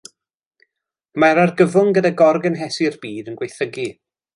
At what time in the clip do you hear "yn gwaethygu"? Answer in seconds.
3.33-3.89